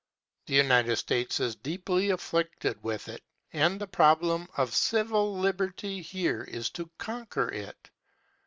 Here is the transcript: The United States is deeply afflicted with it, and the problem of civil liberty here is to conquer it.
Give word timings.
The 0.47 0.55
United 0.55 0.95
States 0.95 1.39
is 1.39 1.55
deeply 1.55 2.09
afflicted 2.09 2.81
with 2.83 3.07
it, 3.07 3.21
and 3.53 3.79
the 3.79 3.85
problem 3.85 4.47
of 4.57 4.73
civil 4.73 5.37
liberty 5.37 6.01
here 6.01 6.41
is 6.43 6.71
to 6.71 6.89
conquer 6.97 7.49
it. 7.49 7.91